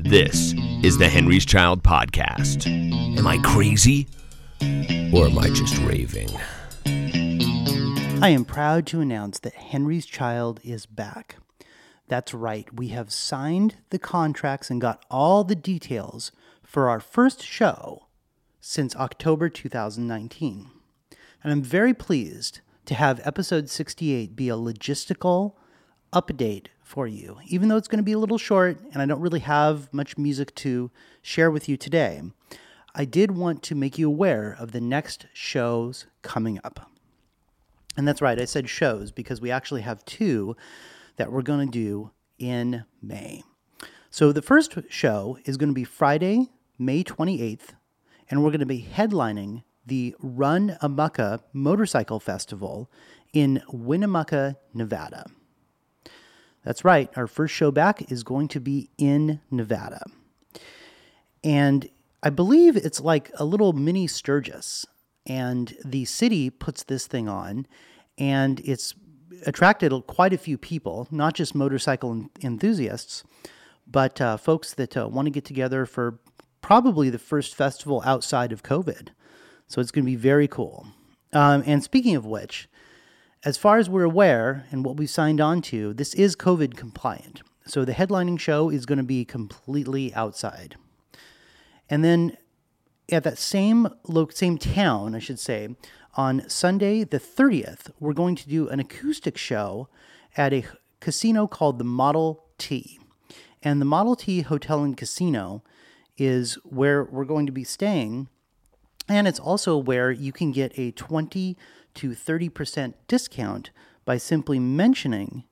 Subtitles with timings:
[0.00, 0.54] This
[0.84, 2.68] is the Henry's Child Podcast.
[3.18, 4.06] Am I crazy?
[5.12, 6.28] Or am I just raving?
[8.22, 11.38] I am proud to announce that Henry's Child is back.
[12.06, 16.30] That's right, we have signed the contracts and got all the details
[16.62, 18.06] for our first show
[18.60, 20.70] since October 2019.
[21.42, 25.54] And I'm very pleased to have episode 68 be a logistical
[26.12, 29.20] update for you, even though it's going to be a little short and I don't
[29.20, 32.22] really have much music to share with you today.
[32.94, 36.90] I did want to make you aware of the next shows coming up.
[37.96, 40.56] And that's right, I said shows because we actually have two
[41.16, 43.42] that we're going to do in May.
[44.10, 46.48] So the first show is going to be Friday,
[46.78, 47.74] May 28th,
[48.30, 52.90] and we're going to be headlining the Run-A-Mucca Motorcycle Festival
[53.34, 55.26] in Winnemucca, Nevada.
[56.68, 60.04] That's right, our first show back is going to be in Nevada.
[61.42, 61.88] And
[62.22, 64.84] I believe it's like a little mini Sturgis.
[65.24, 67.66] And the city puts this thing on,
[68.18, 68.94] and it's
[69.46, 73.24] attracted quite a few people, not just motorcycle enthusiasts,
[73.86, 76.18] but uh, folks that uh, want to get together for
[76.60, 79.08] probably the first festival outside of COVID.
[79.68, 80.86] So it's going to be very cool.
[81.32, 82.68] Um, and speaking of which,
[83.48, 87.40] as far as we're aware and what we've signed on to, this is COVID compliant.
[87.64, 90.76] So the headlining show is going to be completely outside.
[91.88, 92.36] And then
[93.10, 95.74] at that same lo- same town, I should say,
[96.14, 99.88] on Sunday the 30th, we're going to do an acoustic show
[100.36, 100.66] at a
[101.00, 102.98] casino called the Model T.
[103.62, 105.62] And the Model T Hotel and Casino
[106.18, 108.28] is where we're going to be staying.
[109.08, 111.56] And it's also where you can get a 20
[111.98, 113.70] to 30% discount
[114.04, 115.44] by simply mentioning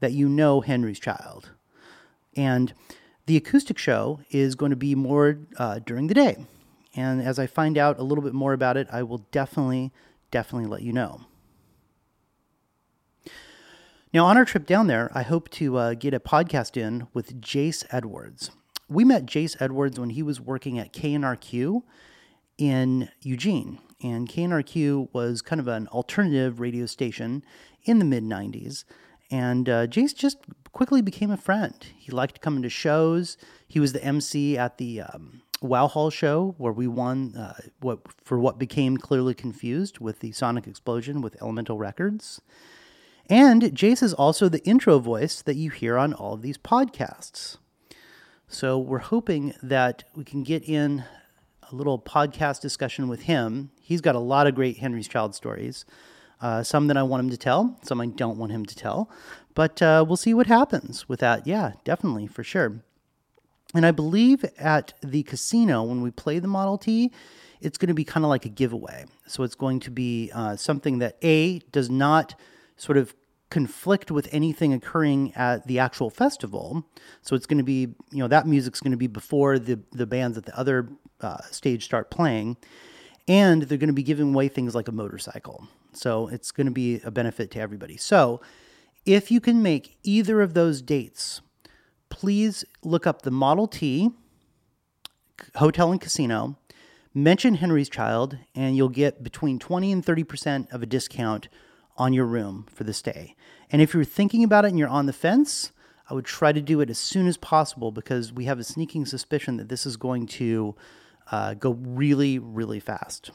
[0.00, 1.50] that you know Henry's Child.
[2.36, 2.72] And
[3.26, 6.46] the acoustic show is going to be more uh, during the day.
[6.94, 9.92] And as I find out a little bit more about it, I will definitely,
[10.30, 11.22] definitely let you know.
[14.12, 17.40] Now, on our trip down there, I hope to uh, get a podcast in with
[17.40, 18.50] Jace Edwards.
[18.88, 21.82] We met Jace Edwards when he was working at KNRQ
[22.58, 23.78] in Eugene.
[24.02, 27.44] And KNRQ was kind of an alternative radio station
[27.84, 28.84] in the mid 90s.
[29.30, 30.38] And uh, Jace just
[30.72, 31.74] quickly became a friend.
[31.98, 33.36] He liked coming to shows.
[33.68, 38.00] He was the MC at the um, Wow Hall show where we won uh, what
[38.24, 42.40] for what became clearly confused with the Sonic Explosion with Elemental Records.
[43.28, 47.58] And Jace is also the intro voice that you hear on all of these podcasts.
[48.48, 51.04] So we're hoping that we can get in
[51.70, 53.70] a little podcast discussion with him.
[53.90, 55.84] He's got a lot of great Henry's Child stories.
[56.40, 59.10] Uh, some that I want him to tell, some I don't want him to tell.
[59.56, 61.44] But uh, we'll see what happens with that.
[61.44, 62.84] Yeah, definitely, for sure.
[63.74, 67.10] And I believe at the casino, when we play the Model T,
[67.60, 69.06] it's going to be kind of like a giveaway.
[69.26, 72.36] So it's going to be uh, something that A, does not
[72.76, 73.12] sort of
[73.50, 76.86] conflict with anything occurring at the actual festival.
[77.22, 80.06] So it's going to be, you know, that music's going to be before the, the
[80.06, 80.90] bands at the other
[81.20, 82.56] uh, stage start playing.
[83.30, 85.68] And they're going to be giving away things like a motorcycle.
[85.92, 87.96] So it's going to be a benefit to everybody.
[87.96, 88.40] So
[89.06, 91.40] if you can make either of those dates,
[92.08, 94.10] please look up the Model T
[95.54, 96.58] Hotel and Casino,
[97.14, 101.48] mention Henry's Child, and you'll get between 20 and 30% of a discount
[101.96, 103.36] on your room for the stay.
[103.70, 105.70] And if you're thinking about it and you're on the fence,
[106.08, 109.06] I would try to do it as soon as possible because we have a sneaking
[109.06, 110.74] suspicion that this is going to
[111.30, 113.30] uh, go really, really fast.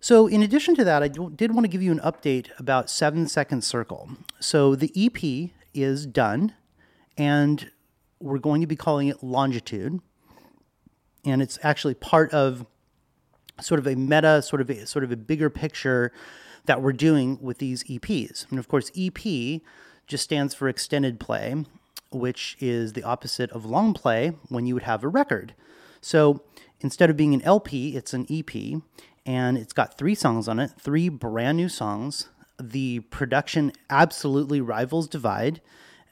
[0.00, 3.26] So, in addition to that, I did want to give you an update about Seven
[3.26, 4.10] Second Circle.
[4.38, 6.54] So, the EP is done,
[7.16, 7.70] and
[8.20, 10.00] we're going to be calling it Longitude.
[11.24, 12.64] And it's actually part of
[13.60, 16.12] sort of a meta, sort of a, sort of a bigger picture
[16.66, 18.48] that we're doing with these EPs.
[18.50, 19.60] And of course, EP
[20.06, 21.64] just stands for extended play,
[22.10, 25.54] which is the opposite of long play when you would have a record.
[26.00, 26.42] So
[26.80, 28.80] instead of being an LP, it's an EP,
[29.26, 32.28] and it's got three songs on it, three brand new songs.
[32.60, 35.60] The production absolutely rivals Divide,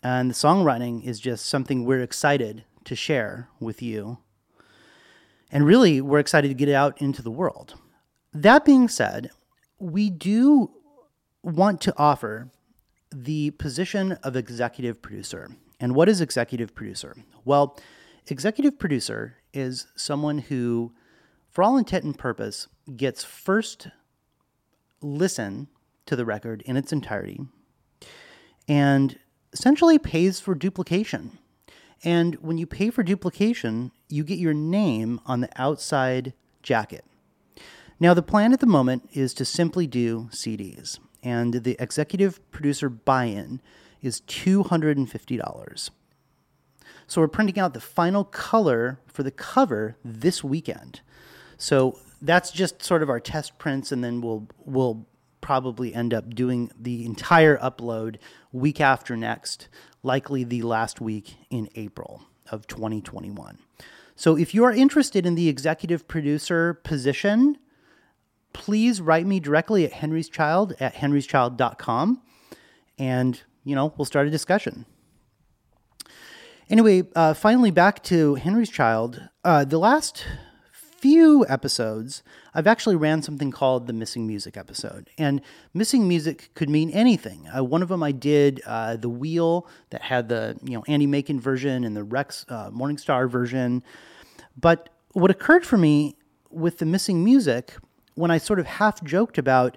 [0.03, 4.19] and the songwriting is just something we're excited to share with you.
[5.51, 7.75] And really, we're excited to get it out into the world.
[8.33, 9.31] That being said,
[9.79, 10.71] we do
[11.43, 12.51] want to offer
[13.11, 15.51] the position of executive producer.
[15.81, 17.17] And what is executive producer?
[17.45, 17.79] Well,
[18.29, 20.93] executive producer is someone who,
[21.51, 23.89] for all intent and purpose, gets first
[25.01, 25.69] listen
[26.05, 27.41] to the record in its entirety
[28.69, 29.19] and
[29.53, 31.39] essentially pays for duplication.
[32.05, 37.05] And when you pay for duplication, you get your name on the outside jacket.
[37.99, 42.91] Now, the plan at the moment is to simply do CDs, and the executive producer
[42.91, 43.63] buy in
[44.03, 45.91] is $250.
[47.07, 51.01] So, we're printing out the final color for the cover this weekend.
[51.57, 55.07] So, that's just sort of our test prints, and then we'll, we'll
[55.41, 58.17] probably end up doing the entire upload
[58.53, 59.69] week after next,
[60.03, 63.59] likely the last week in April of 2021.
[64.17, 67.59] So, if you are interested in the executive producer position,
[68.53, 72.23] please write me directly at Henry's Child at henryschild.com
[72.99, 74.87] and, you know, we'll start a discussion.
[76.69, 79.29] Anyway, uh, finally, back to Henry's Child.
[79.45, 80.25] Uh, the last
[80.73, 82.25] few episodes,
[82.55, 85.09] I've actually ran something called the Missing Music episode.
[85.17, 85.43] And
[85.73, 87.49] missing music could mean anything.
[87.57, 91.07] Uh, one of them I did uh, the Wheel that had the you know Andy
[91.07, 93.85] Macon version and the Rex uh, Morningstar version.
[94.57, 96.17] But what occurred for me
[96.51, 97.77] with the missing music
[98.17, 99.77] when I sort of half joked about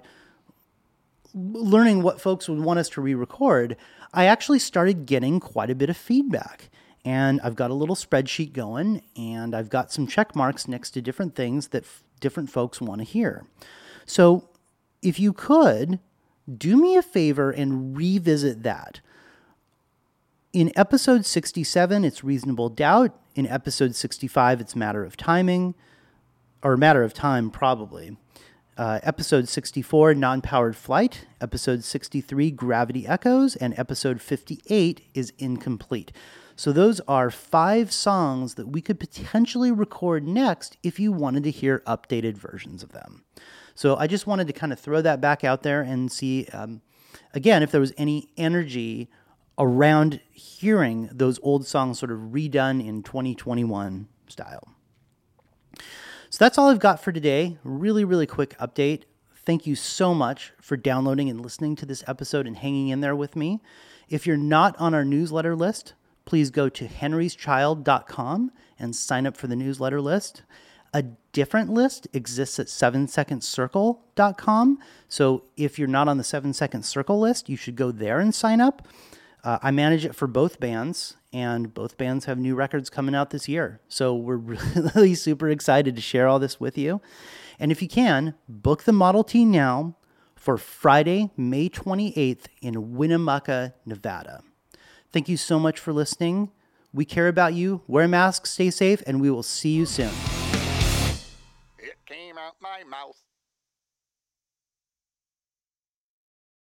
[1.34, 3.76] learning what folks would want us to re record,
[4.12, 6.70] I actually started getting quite a bit of feedback.
[7.04, 11.00] And I've got a little spreadsheet going, and I've got some check marks next to
[11.00, 13.46] different things that f- different folks want to hear.
[14.04, 14.50] So
[15.00, 15.98] if you could,
[16.58, 19.00] do me a favor and revisit that.
[20.52, 23.18] In episode 67, it's reasonable doubt.
[23.34, 25.74] In episode 65, it's matter of timing,
[26.62, 28.16] or matter of time, probably.
[28.80, 31.26] Uh, episode 64, Non Powered Flight.
[31.38, 33.54] Episode 63, Gravity Echoes.
[33.54, 36.12] And episode 58 is Incomplete.
[36.56, 41.50] So, those are five songs that we could potentially record next if you wanted to
[41.50, 43.22] hear updated versions of them.
[43.74, 46.80] So, I just wanted to kind of throw that back out there and see, um,
[47.34, 49.10] again, if there was any energy
[49.58, 54.68] around hearing those old songs sort of redone in 2021 style.
[56.32, 57.58] So that's all I've got for today.
[57.64, 59.02] Really, really quick update.
[59.34, 63.16] Thank you so much for downloading and listening to this episode and hanging in there
[63.16, 63.60] with me.
[64.08, 65.94] If you're not on our newsletter list,
[66.26, 70.44] please go to henryschild.com and sign up for the newsletter list.
[70.94, 74.78] A different list exists at 7secondcircle.com.
[75.08, 78.32] So if you're not on the 7 Second Circle list, you should go there and
[78.32, 78.86] sign up.
[79.42, 83.30] Uh, I manage it for both bands, and both bands have new records coming out
[83.30, 83.80] this year.
[83.88, 84.36] So we're
[84.94, 87.00] really super excited to share all this with you.
[87.58, 89.96] And if you can, book the Model T now
[90.34, 94.42] for Friday, May 28th in Winnemucca, Nevada.
[95.12, 96.50] Thank you so much for listening.
[96.92, 97.82] We care about you.
[97.86, 100.12] Wear a mask, stay safe, and we will see you soon.
[101.78, 103.16] It came out my mouth.